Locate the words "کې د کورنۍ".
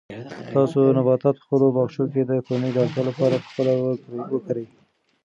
2.13-2.71